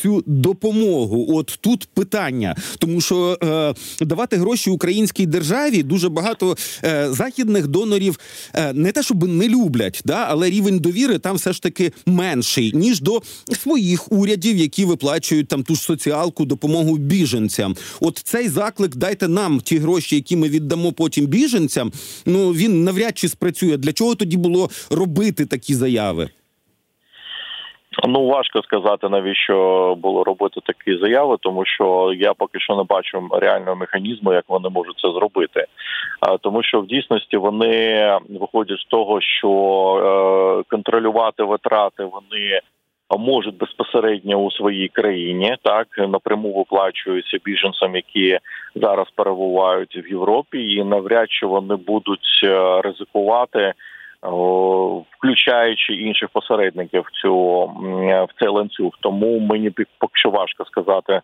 цю 0.02 0.22
допомогу. 0.26 1.26
От 1.36 1.58
тут 1.60 1.88
питання, 1.94 2.56
тому 2.78 3.00
що 3.00 3.38
е, 3.42 4.04
давати 4.04 4.36
гроші 4.36 4.70
українській 4.70 5.26
державі 5.26 5.82
дуже 5.82 6.08
багато 6.08 6.56
е, 6.84 7.08
західних 7.10 7.66
донорів 7.66 8.18
е, 8.54 8.72
не 8.72 8.92
те, 8.92 9.02
щоб 9.02 9.28
не 9.28 9.48
люблять, 9.48 10.00
да, 10.04 10.26
але 10.28 10.50
рівень 10.50 10.78
довіри 10.78 11.18
там 11.18 11.36
все 11.36 11.52
ж 11.52 11.62
таки 11.62 11.92
менший 12.06 12.72
ніж 12.74 13.00
до 13.00 13.22
своїх 13.62 14.12
урядів 14.12 14.25
урядів, 14.26 14.56
які 14.56 14.84
виплачують 14.84 15.48
там 15.48 15.62
ту 15.62 15.74
ж 15.74 15.80
соціалку, 15.80 16.44
допомогу 16.44 16.96
біженцям. 16.96 17.74
От 18.00 18.18
цей 18.18 18.48
заклик 18.48 18.96
дайте 18.96 19.28
нам 19.28 19.60
ті 19.60 19.78
гроші, 19.78 20.16
які 20.16 20.36
ми 20.36 20.48
віддамо 20.48 20.92
потім 20.92 21.26
біженцям. 21.26 21.90
Ну 22.26 22.50
він 22.50 22.84
навряд 22.84 23.18
чи 23.18 23.28
спрацює. 23.28 23.76
Для 23.76 23.92
чого 23.92 24.14
тоді 24.14 24.36
було 24.36 24.68
робити 24.90 25.46
такі 25.46 25.74
заяви? 25.74 26.28
Ну 28.08 28.26
важко 28.26 28.62
сказати, 28.62 29.08
навіщо 29.08 29.94
було 29.98 30.24
робити 30.24 30.60
такі 30.64 30.98
заяви, 30.98 31.36
тому 31.40 31.66
що 31.66 32.12
я 32.16 32.34
поки 32.34 32.60
що 32.60 32.76
не 32.76 32.82
бачу 32.82 33.28
реального 33.32 33.76
механізму, 33.76 34.32
як 34.32 34.44
вони 34.48 34.68
можуть 34.68 34.98
це 34.98 35.08
зробити. 35.12 35.66
Тому 36.40 36.62
що 36.62 36.80
в 36.80 36.86
дійсності 36.86 37.36
вони 37.36 38.10
виходять 38.40 38.78
з 38.78 38.84
того, 38.84 39.20
що 39.20 39.50
е, 39.50 40.70
контролювати 40.70 41.42
витрати 41.42 42.04
вони 42.04 42.60
можуть 43.10 43.56
безпосередньо 43.56 44.36
у 44.36 44.50
своїй 44.50 44.88
країні 44.88 45.56
так 45.62 45.86
напряму 45.98 46.52
виплачуються 46.52 47.38
біженцям, 47.44 47.96
які 47.96 48.38
зараз 48.74 49.06
перебувають 49.14 49.96
в 49.96 50.06
Європі, 50.10 50.72
і 50.74 50.84
навряд 50.84 51.30
чи 51.30 51.46
вони 51.46 51.76
будуть 51.76 52.40
е, 52.44 52.80
ризикувати. 52.82 53.72
Включаючи 55.18 55.92
інших 55.92 56.28
посередників 56.28 57.02
в 57.02 57.20
цю 57.20 57.36
в 58.28 58.28
цей 58.40 58.48
ланцюг, 58.48 58.92
тому 59.00 59.38
мені 59.38 59.70
поки 59.70 60.12
що 60.14 60.30
важко 60.30 60.64
сказати, 60.64 61.20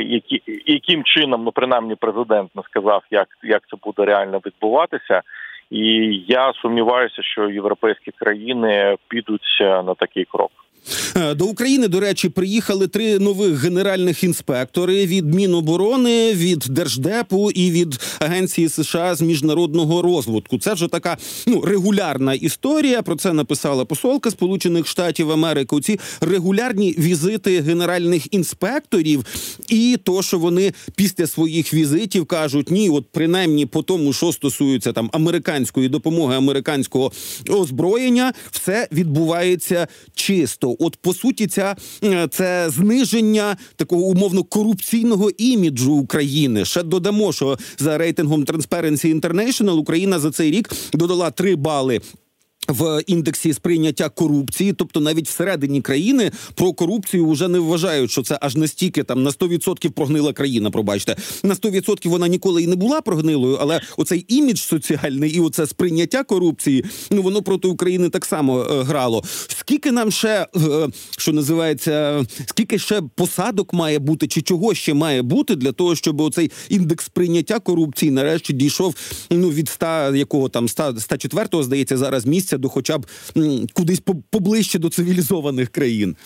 які 0.00 0.42
яким 0.66 1.04
чином 1.04 1.44
ну 1.44 1.52
принаймні 1.52 1.94
президент 1.94 2.50
не 2.56 2.62
сказав, 2.62 3.02
як 3.10 3.28
як 3.42 3.62
це 3.70 3.76
буде 3.82 4.04
реально 4.04 4.40
відбуватися, 4.46 5.22
і 5.70 5.80
я 6.28 6.52
сумніваюся, 6.52 7.22
що 7.22 7.50
європейські 7.50 8.10
країни 8.10 8.96
підуть 9.08 9.58
е, 9.60 9.82
на 9.82 9.94
такий 9.94 10.24
крок. 10.24 10.63
Е, 11.16 11.34
до 11.34 11.46
України, 11.46 11.88
до 11.88 12.00
речі, 12.00 12.28
приїхали 12.28 12.88
три 12.88 13.18
нових 13.18 13.58
генеральних 13.58 14.24
інспектори 14.24 15.06
від 15.06 15.34
Міноборони, 15.34 16.32
від 16.34 16.58
Держдепу 16.58 17.50
і 17.50 17.70
від 17.70 18.00
Агенції 18.18 18.68
США 18.68 19.14
з 19.14 19.20
міжнародного 19.20 20.02
розвитку. 20.02 20.58
Це 20.58 20.74
вже 20.74 20.88
така 20.88 21.16
ну 21.46 21.60
регулярна 21.60 22.34
історія. 22.34 23.02
Про 23.02 23.16
це 23.16 23.32
написала 23.32 23.84
посолка 23.84 24.30
Сполучених 24.30 24.86
Штатів 24.86 25.30
Америки. 25.30 25.80
Ці 25.80 26.00
регулярні 26.20 26.94
візити 26.98 27.60
генеральних 27.60 28.34
інспекторів, 28.34 29.24
і 29.68 29.98
то, 30.02 30.22
що 30.22 30.38
вони 30.38 30.72
після 30.96 31.26
своїх 31.26 31.74
візитів 31.74 32.26
кажуть, 32.26 32.70
ні, 32.70 32.90
от 32.90 33.04
принаймні 33.12 33.66
по 33.66 33.82
тому, 33.82 34.12
що 34.12 34.32
стосується 34.32 34.92
там 34.92 35.10
американської 35.12 35.88
допомоги, 35.88 36.36
американського 36.36 37.12
озброєння, 37.48 38.32
все 38.50 38.88
відбувається 38.92 39.88
чисто. 40.14 40.73
От 40.78 40.96
по 40.96 41.14
суті, 41.14 41.46
ця 41.46 41.76
е, 42.04 42.28
це 42.30 42.70
зниження 42.70 43.56
такого 43.76 44.02
умовно 44.02 44.44
корупційного 44.44 45.30
іміджу 45.30 45.92
України. 45.92 46.64
Ще 46.64 46.82
додамо, 46.82 47.32
що 47.32 47.58
за 47.78 47.98
рейтингом 47.98 48.44
Transparency 48.44 49.20
International 49.20 49.72
Україна 49.72 50.18
за 50.18 50.30
цей 50.30 50.50
рік 50.50 50.70
додала 50.92 51.30
3 51.30 51.56
бали 51.56 52.00
в 52.68 53.02
індексі 53.06 53.52
сприйняття 53.52 54.08
корупції, 54.08 54.72
тобто 54.72 55.00
навіть 55.00 55.28
всередині 55.28 55.80
країни 55.80 56.30
про 56.54 56.72
корупцію 56.72 57.30
вже 57.30 57.48
не 57.48 57.58
вважають, 57.58 58.10
що 58.10 58.22
це 58.22 58.38
аж 58.40 58.56
настільки 58.56 59.02
там 59.02 59.22
на 59.22 59.30
100% 59.30 59.90
прогнила 59.90 60.32
країна. 60.32 60.70
Пробачте 60.70 61.16
на 61.42 61.54
100% 61.54 62.08
вона 62.08 62.28
ніколи 62.28 62.62
і 62.62 62.66
не 62.66 62.76
була 62.76 63.00
прогнилою, 63.00 63.58
але 63.60 63.80
оцей 63.96 64.24
імідж 64.28 64.58
соціальний 64.58 65.30
і 65.30 65.40
оце 65.40 65.66
сприйняття 65.66 66.24
корупції, 66.24 66.84
ну 67.10 67.22
воно 67.22 67.42
проти 67.42 67.68
України 67.68 68.08
так 68.08 68.24
само 68.24 68.60
е, 68.62 68.82
грало. 68.82 69.24
Скільки 69.48 69.92
нам 69.92 70.10
ще 70.10 70.46
е, 70.56 70.88
що 71.18 71.32
називається, 71.32 72.24
скільки 72.46 72.78
ще 72.78 73.02
посадок 73.14 73.72
має 73.72 73.98
бути, 73.98 74.28
чи 74.28 74.42
чого 74.42 74.74
ще 74.74 74.94
має 74.94 75.22
бути 75.22 75.56
для 75.56 75.72
того, 75.72 75.96
щоб 75.96 76.20
оцей 76.20 76.50
індекс 76.68 77.04
сприйняття 77.04 77.58
корупції 77.58 78.10
нарешті 78.10 78.52
дійшов 78.52 78.94
ну 79.30 79.50
від 79.50 79.68
100, 79.68 79.86
якого 80.14 80.48
там 80.48 80.68
100, 80.68 81.00
104 81.00 81.62
здається 81.62 81.96
зараз 81.96 82.26
місця 82.26 82.53
до 82.58 82.68
хоча 82.68 82.98
б 82.98 83.06
кудись 83.72 84.02
поближче 84.30 84.78
до 84.78 84.88
цивілізованих 84.88 85.68
країн? 85.68 86.16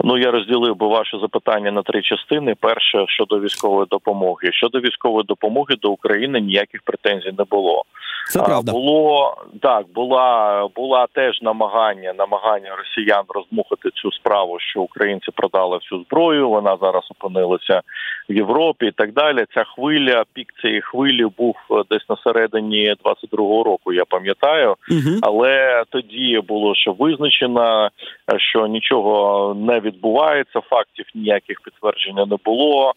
Ну 0.00 0.18
я 0.18 0.30
розділив 0.30 0.76
би 0.76 0.86
ваше 0.86 1.18
запитання 1.18 1.70
на 1.70 1.82
три 1.82 2.02
частини. 2.02 2.54
Перше 2.60 3.04
щодо 3.08 3.40
військової 3.40 3.86
допомоги. 3.90 4.52
Щодо 4.52 4.80
військової 4.80 5.24
допомоги 5.24 5.76
до 5.82 5.90
України 5.90 6.40
ніяких 6.40 6.82
претензій 6.82 7.32
не 7.38 7.44
було. 7.44 7.84
Це 8.26 8.42
правда. 8.42 8.72
було 8.72 9.36
так. 9.60 9.86
Була 9.94 10.68
була 10.76 11.06
теж 11.12 11.42
намагання 11.42 12.12
намагання 12.12 12.76
росіян 12.76 13.24
роздмухати 13.28 13.90
цю 13.94 14.12
справу, 14.12 14.56
що 14.60 14.80
українці 14.80 15.30
продали 15.34 15.76
всю 15.76 16.04
зброю. 16.04 16.48
Вона 16.48 16.76
зараз 16.80 17.08
опинилася 17.10 17.82
в 18.28 18.32
Європі 18.32 18.86
і 18.86 18.90
так 18.90 19.12
далі. 19.12 19.44
Ця 19.54 19.64
хвиля, 19.64 20.24
пік 20.32 20.48
цієї 20.62 20.80
хвилі 20.80 21.26
був 21.38 21.56
десь 21.90 22.08
на 22.08 22.16
середині 22.16 22.94
22-го 23.04 23.62
року. 23.62 23.92
Я 23.92 24.04
пам'ятаю, 24.04 24.76
угу. 24.90 25.18
але 25.22 25.84
тоді 25.90 26.40
було 26.48 26.74
ще 26.74 26.90
визначено, 26.90 27.90
що 28.36 28.66
нічого 28.66 29.54
не 29.54 29.80
відбувається. 29.82 30.60
Фактів 30.60 31.06
ніяких 31.14 31.60
підтвердження 31.60 32.26
не 32.26 32.36
було. 32.44 32.94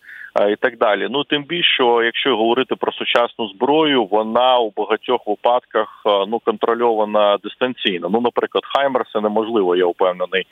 І 0.52 0.56
так 0.56 0.78
далі. 0.78 1.08
Ну 1.10 1.24
тим 1.24 1.44
більше, 1.44 1.74
що 1.74 2.04
якщо 2.04 2.38
говорити 2.38 2.76
про 2.76 2.92
сучасну 2.92 3.48
зброю, 3.48 4.06
вона 4.06 4.58
у 4.58 4.74
багатьох 4.78 5.28
випадках 5.28 6.02
ну 6.06 6.40
контрольована 6.40 7.38
дистанційно. 7.44 8.10
Ну, 8.12 8.22
наприклад, 8.22 8.64
Хаймерси 8.66 9.22
неможливо, 9.22 9.76
я 9.76 9.86
впевнений, 9.86 10.48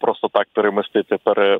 просто 0.00 0.28
так 0.28 0.46
перемістити 0.52 1.16
пере 1.24 1.58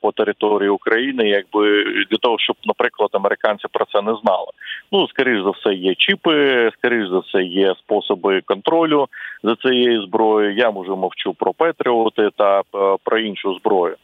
по 0.00 0.12
території 0.12 0.68
України, 0.68 1.28
якби 1.28 1.84
для 2.10 2.16
того, 2.16 2.36
щоб, 2.38 2.56
наприклад, 2.64 3.10
американці 3.12 3.64
про 3.72 3.84
це 3.84 4.02
не 4.02 4.14
знали. 4.22 4.46
Ну 4.92 5.08
скоріш 5.08 5.42
за 5.42 5.50
все, 5.50 5.74
є 5.74 5.94
чіпи, 5.94 6.70
скоріш 6.78 7.08
за 7.08 7.18
все, 7.18 7.42
є 7.42 7.74
способи 7.74 8.40
контролю 8.40 9.06
за 9.42 9.56
цією 9.56 10.02
зброєю. 10.02 10.56
Я 10.56 10.70
може 10.70 10.90
мовчу 10.90 11.34
про 11.34 11.52
Петріоти 11.52 12.28
та 12.36 12.62
про 13.04 13.18
іншу 13.18 13.54
зброю. 13.60 13.96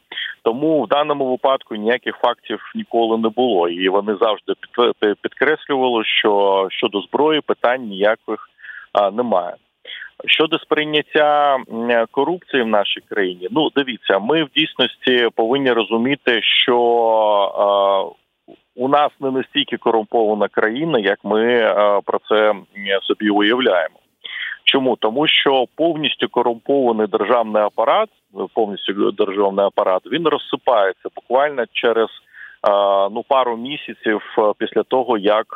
Тому 0.43 0.83
в 0.83 0.89
даному 0.89 1.31
випадку 1.31 1.75
ніяких 1.75 2.17
фактів 2.17 2.73
ніколи 2.75 3.19
не 3.19 3.29
було, 3.29 3.69
і 3.69 3.89
вони 3.89 4.17
завжди 4.21 4.53
підкреслювали, 5.23 6.05
що 6.05 6.67
щодо 6.71 7.01
зброї 7.01 7.41
питань 7.41 7.83
ніяких 7.83 8.49
немає. 9.13 9.55
Щодо 10.27 10.59
сприйняття 10.59 11.59
корупції 12.11 12.63
в 12.63 12.67
нашій 12.67 13.01
країні, 13.01 13.49
ну 13.51 13.69
дивіться, 13.77 14.19
ми 14.19 14.45
в 14.45 14.49
дійсності 14.57 15.29
повинні 15.35 15.73
розуміти, 15.73 16.41
що 16.43 16.79
у 18.77 18.89
нас 18.89 19.11
не 19.21 19.31
настільки 19.31 19.77
корумпована 19.77 20.49
країна, 20.49 20.99
як 20.99 21.19
ми 21.25 21.75
про 22.05 22.19
це 22.29 22.55
собі 23.03 23.31
уявляємо. 23.31 23.97
Чому 24.73 24.97
тому, 24.97 25.29
що 25.29 25.65
повністю 25.77 26.29
корумпований 26.29 27.07
державний 27.07 27.63
апарат, 27.63 28.09
повністю 28.55 29.11
державний 29.11 29.67
апарат, 29.67 30.03
він 30.07 30.27
розсипається 30.29 31.09
буквально 31.15 31.65
через 31.73 32.09
ну 33.13 33.25
пару 33.29 33.57
місяців 33.57 34.23
після 34.59 34.83
того, 34.83 35.19
як 35.19 35.47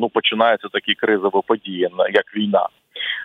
ну 0.00 0.10
починається 0.14 0.68
такі 0.68 0.94
кризові 0.94 1.42
події, 1.46 1.88
як 2.12 2.36
війна. 2.36 2.66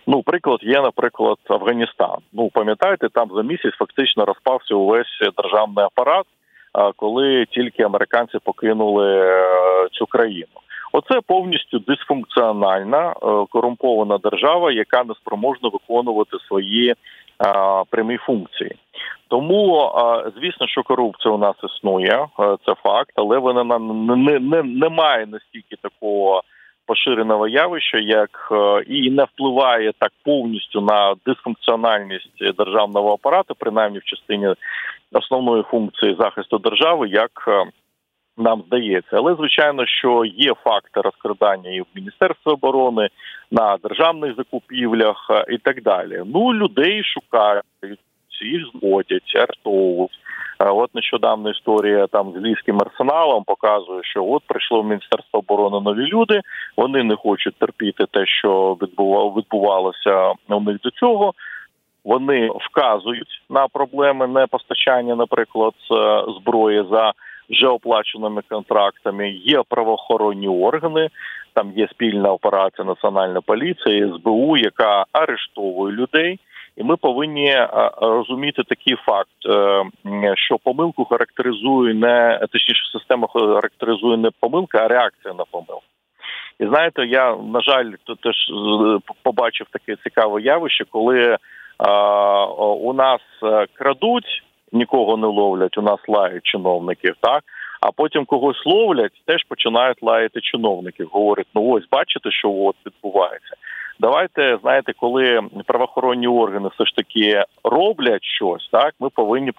Ну, 0.08 0.24
приклад 0.24 0.60
є, 0.64 0.82
наприклад, 0.82 1.38
Афганістан. 1.50 2.18
Ну 2.34 2.50
пам'ятаєте, 2.54 3.10
там 3.10 3.30
за 3.36 3.42
місяць 3.42 3.74
фактично 3.74 4.26
розпався 4.26 4.76
увесь 4.76 5.20
державний 5.38 5.86
апарат, 5.86 6.26
коли 6.96 7.46
тільки 7.46 7.84
американці 7.84 8.38
покинули 8.44 9.18
е, 9.18 9.88
цю 9.92 10.06
країну. 10.06 10.60
Оце 10.98 11.22
повністю 11.28 11.80
дисфункціональна 11.80 13.10
е, 13.10 13.14
корумпована 13.50 14.18
держава, 14.18 14.72
яка 14.72 15.04
не 15.04 15.14
спроможна 15.14 15.70
виконувати 15.70 16.38
свої 16.48 16.90
е, 16.90 16.96
прямі 17.90 18.18
функції. 18.18 18.72
Тому 19.28 19.82
е, 19.82 20.32
звісно, 20.40 20.68
що 20.68 20.84
корупція 20.84 21.34
у 21.34 21.38
нас 21.38 21.56
існує, 21.64 22.28
це 22.66 22.74
факт, 22.84 23.12
але 23.16 23.38
вона 23.38 23.80
не, 23.80 24.40
не, 24.40 24.64
не 24.64 24.90
має 24.90 25.26
настільки 25.26 25.76
такого. 25.82 26.42
Поширеного 26.88 27.48
явища, 27.48 27.98
як 27.98 28.30
і 28.88 29.12
не 29.12 29.24
впливає 29.24 29.92
так 30.00 30.12
повністю 30.26 30.82
на 30.82 31.16
дисфункціональність 31.26 32.56
державного 32.58 33.14
апарату, 33.14 33.56
принаймні 33.60 34.00
в 34.00 34.04
частині 34.04 34.54
основної 35.12 35.64
функції 35.64 36.16
захисту 36.20 36.58
держави, 36.58 37.10
як 37.10 37.32
нам 38.38 38.64
здається, 38.68 39.18
але 39.18 39.36
звичайно, 39.36 39.86
що 39.86 40.26
є 40.26 40.54
факти 40.64 41.02
розкрадання 41.02 41.70
і 41.70 41.82
в 41.82 41.86
Міністерстві 41.96 42.52
оборони 42.52 43.10
на 43.52 43.78
державних 43.84 44.36
закупівлях 44.36 45.28
е, 45.30 45.46
і 45.50 45.58
так 45.58 45.84
далі. 45.84 46.22
Ну 46.26 46.54
людей 46.54 47.04
шукають, 47.04 47.64
їх 48.42 48.62
зводять, 48.74 49.36
артовують. 49.36 50.20
Е, 50.60 50.70
от 50.70 50.96
нещодавна 50.96 51.50
історія 51.50 52.08
там 52.08 52.32
з 52.32 52.36
львівським 52.36 52.82
арсеналом 52.82 53.44
показує, 53.44 54.04
що 54.04 54.26
от 54.26 54.44
прийшло 54.48 54.82
в 54.82 54.86
міністерство 54.86 55.40
оборони 55.40 55.80
нові 55.82 56.06
люди. 56.06 56.42
Вони 56.78 57.04
не 57.04 57.16
хочуть 57.16 57.56
терпіти 57.56 58.06
те, 58.12 58.26
що 58.26 58.78
відбувалося 59.38 60.34
у 60.50 60.60
них 60.60 60.80
до 60.82 60.92
цього. 60.92 61.34
Вони 62.06 62.50
вказують 62.50 63.42
на 63.50 63.68
проблеми 63.68 64.28
непостачання, 64.28 65.16
наприклад, 65.16 65.74
е, 65.92 66.24
зброї 66.40 66.86
за 66.92 67.14
вже 67.50 67.68
оплаченими 67.68 68.42
контрактами. 68.50 69.30
Є 69.30 69.64
правоохоронні 69.70 70.48
органи. 70.48 71.10
Там 71.54 71.72
є 71.76 71.88
спільна 71.92 72.32
операція 72.32 72.86
Національної 72.86 73.42
поліції, 73.46 74.14
СБУ, 74.16 74.58
яка 74.58 75.06
арештовує 75.12 75.96
людей. 75.96 76.40
І 76.78 76.84
ми 76.84 76.98
повинні 76.98 77.48
е, 77.48 77.70
розуміти 78.02 78.64
такий 78.64 78.96
факт, 78.96 79.46
е, 79.46 79.84
що 80.36 80.58
помилку 80.58 81.06
характеризує 81.06 81.94
не 81.94 82.40
точніше, 82.52 82.82
система 82.92 83.28
характеризує 83.28 84.18
не 84.18 84.30
помилка, 84.40 84.78
а 84.78 84.88
реакція 84.88 85.34
на 85.34 85.44
помилку. 85.52 85.84
І 86.60 86.66
знаєте, 86.66 87.06
я 87.06 87.36
на 87.36 87.62
жаль, 87.62 87.92
теж 88.24 88.36
побачив 89.24 89.68
таке 89.72 89.96
цікаве 90.04 90.42
явище, 90.42 90.86
коли 90.92 91.38
у 92.80 92.94
нас 92.94 93.22
е, 93.44 93.66
крадуть 93.74 94.44
нікого 94.72 95.18
не 95.18 95.28
ловлять. 95.28 95.78
У 95.78 95.82
нас 95.82 96.00
лають 96.08 96.44
чиновників, 96.44 97.16
так 97.22 97.44
а 97.86 97.92
потім 97.92 98.26
когось 98.26 98.66
ловлять, 98.66 99.22
теж 99.26 99.44
починають 99.44 100.04
лаяти 100.04 100.42
чиновників. 100.42 101.10
Говорять, 101.12 101.48
ну 101.56 101.70
ось 101.70 101.90
бачите, 101.92 102.32
що 102.32 102.52
от 102.52 102.76
відбувається. 102.86 103.56
Давайте 104.00 104.58
знаєте, 104.62 104.94
коли 104.94 105.42
правоохоронні 105.66 106.28
органи 106.28 106.70
все 106.76 106.86
ж 106.86 106.96
таки 106.96 107.44
роблять 107.64 108.24
щось, 108.24 108.70
так 108.72 108.94
ми 109.00 109.10
повинні 109.10 109.52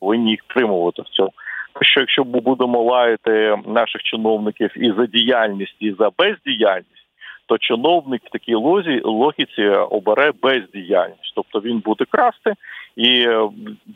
повинні 0.00 0.30
їх 0.30 0.40
тримувати 0.46 1.02
в 1.02 1.08
цьому. 1.08 1.32
Що 1.80 2.00
якщо 2.00 2.24
ми 2.24 2.40
будемо 2.40 2.82
лаяти 2.82 3.56
наших 3.66 4.02
чиновників 4.02 4.70
і 4.76 4.92
за 4.92 5.06
діяльність, 5.06 5.76
і 5.80 5.92
за 5.98 6.10
бездіяльність, 6.18 7.06
то 7.46 7.58
чиновник 7.58 8.22
в 8.24 8.30
такій 8.30 8.54
лозі 8.54 9.00
логіці 9.04 9.62
обере 9.66 10.32
бездіяльність, 10.42 11.32
тобто 11.34 11.60
він 11.60 11.78
буде 11.78 12.04
красти 12.10 12.54
і 12.96 13.08
е, 13.08 13.48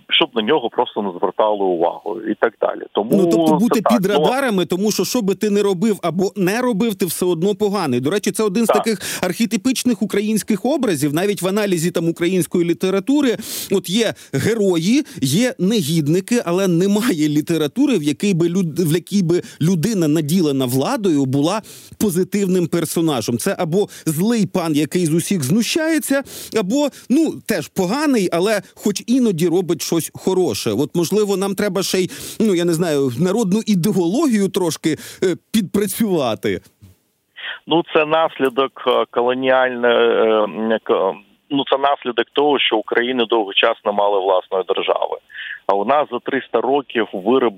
щоб 0.09 0.31
на 0.35 0.43
нього 0.43 0.71
просто 0.71 1.03
не 1.03 1.11
звертали 1.19 1.65
увагу, 1.65 2.21
і 2.31 2.35
так 2.35 2.55
далі. 2.61 2.81
Тому 2.93 3.11
ну 3.13 3.27
тобто 3.31 3.55
бути 3.55 3.75
під 3.75 3.83
так. 3.83 4.01
Ну, 4.03 4.09
радарами, 4.09 4.67
тому 4.67 4.93
що 4.93 5.05
що 5.05 5.23
би 5.23 5.35
ти 5.35 5.51
не 5.51 5.63
робив 5.63 5.99
або 6.03 6.33
не 6.37 6.61
робив, 6.61 6.95
ти 6.95 7.07
все 7.07 7.27
одно 7.27 7.55
поганий. 7.55 8.01
До 8.01 8.11
речі, 8.11 8.31
це 8.31 8.43
один 8.43 8.67
так. 8.67 8.77
з 8.77 8.79
таких 8.79 9.23
архетипичних 9.23 10.03
українських 10.03 10.65
образів, 10.65 11.15
навіть 11.15 11.43
в 11.43 11.49
аналізі 11.49 11.91
там 11.91 12.09
української 12.09 12.65
літератури. 12.65 13.37
От 13.73 13.91
є 13.91 14.15
герої, 14.33 15.05
є 15.21 15.55
негідники, 15.59 16.43
але 16.45 16.69
немає 16.69 17.29
літератури, 17.29 17.99
в 17.99 18.03
якій 18.03 18.35
би 18.35 18.49
люд 18.49 18.81
в 18.81 18.95
якій 18.95 19.23
би 19.23 19.43
людина 19.61 20.09
наділена 20.09 20.67
владою 20.67 21.25
була 21.25 21.63
позитивним 21.99 22.67
персонажем. 22.67 23.39
Це 23.39 23.57
або 23.59 23.89
злий 24.07 24.47
пан, 24.47 24.75
який 24.77 25.07
з 25.07 25.15
усіх 25.15 25.43
знущається, 25.43 26.23
або 26.59 26.89
ну 27.09 27.35
теж 27.47 27.69
поганий, 27.69 28.29
але 28.33 28.63
хоч 28.75 28.90
іноді 29.07 29.49
робить 29.49 29.83
щось 29.83 30.11
хороше. 30.15 30.71
От 30.71 30.91
можливо, 30.95 31.37
нам 31.37 31.55
треба 31.55 31.83
ще 31.83 31.99
й 31.99 32.11
ну 32.41 32.55
я 32.55 32.65
не 32.65 32.73
знаю 32.73 33.11
народну 33.19 33.61
ідеологію 33.67 34.49
трошки 34.49 34.91
е, 34.91 35.37
підпрацювати. 35.53 36.61
Ну, 37.67 37.83
це 37.95 38.07
наслідок 38.07 38.85
е, 38.87 39.05
колоніальної 39.11 39.95
е, 40.91 41.15
ну 41.51 41.65
це 41.71 41.79
наслідок 41.79 42.27
того, 42.33 42.59
що 42.59 42.77
України 42.77 43.25
довгий 43.25 43.55
час 43.55 43.77
не 43.85 43.93
мали 43.93 44.21
власної 44.21 44.65
держави. 44.69 45.17
А 45.67 45.75
у 45.75 45.85
нас 45.85 46.09
за 46.11 46.19
300 46.19 46.61
років 46.61 47.09
вироб... 47.13 47.55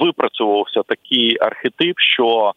випрацювався 0.00 0.82
такий 0.82 1.36
архетип, 1.40 1.94
що 1.98 2.52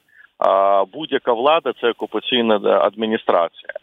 будь-яка 0.93 1.34
влада 1.34 1.73
це 1.81 1.89
окупаційна 1.89 2.55
адміністрація. 2.81 3.73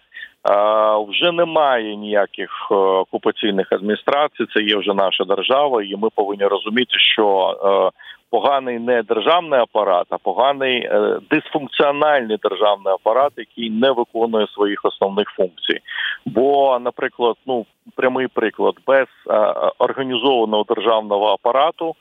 Вже 1.09 1.33
немає 1.33 1.97
ніяких 1.97 2.71
окупаційних 2.71 3.73
адміністрацій. 3.73 4.47
Це 4.55 4.63
є 4.63 4.77
вже 4.77 4.95
наша 4.95 5.25
держава, 5.25 5.83
і 5.83 5.97
ми 5.97 6.09
повинні 6.15 6.45
розуміти, 6.45 6.99
що 7.15 7.93
поганий 8.31 8.79
не 8.79 9.03
державний 9.03 9.61
апарат, 9.61 10.07
а 10.11 10.19
поганий 10.19 10.81
е, 10.81 11.19
дисфункціональний 11.31 12.37
державний 12.43 12.95
апарат, 12.95 13.33
який 13.37 13.71
не 13.71 13.91
виконує 13.91 14.47
своїх 14.47 14.85
основних 14.85 15.29
функцій. 15.29 15.81
Бо, 16.27 16.79
наприклад, 16.79 17.37
ну 17.47 17.67
прямий 17.97 18.27
приклад 18.27 18.75
без 18.87 19.07
е, 19.31 19.33
організованого 19.79 20.65
державного 20.69 21.27
апарату. 21.27 21.95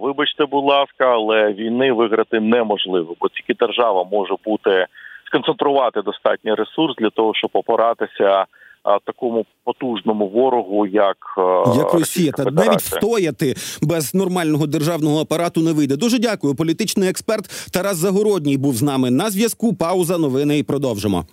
Вибачте, 0.00 0.46
будь 0.46 0.64
ласка, 0.64 1.12
але 1.12 1.52
війни 1.52 1.92
виграти 1.92 2.40
неможливо, 2.40 3.14
бо 3.20 3.28
тільки 3.28 3.54
держава 3.54 4.04
може 4.12 4.34
бути 4.44 4.86
сконцентрувати 5.28 6.02
достатній 6.02 6.54
ресурс 6.54 6.94
для 6.98 7.10
того, 7.10 7.32
щоб 7.34 7.50
опиратися 7.52 8.46
такому 9.04 9.46
потужному 9.64 10.28
ворогу, 10.28 10.86
як 10.86 11.16
як 11.76 11.94
Росія, 11.94 12.32
та 12.32 12.44
навіть 12.44 12.80
встояти 12.80 13.54
без 13.82 14.14
нормального 14.14 14.66
державного 14.66 15.20
апарату 15.20 15.60
не 15.60 15.72
вийде. 15.72 15.96
Дуже 15.96 16.18
дякую. 16.18 16.54
Політичний 16.54 17.08
експерт 17.08 17.70
Тарас 17.72 17.96
Загородній 17.96 18.56
був 18.56 18.74
з 18.74 18.82
нами 18.82 19.10
на 19.10 19.30
зв'язку. 19.30 19.74
Пауза 19.74 20.18
новини 20.18 20.58
і 20.58 20.62
продовжимо. 20.62 21.24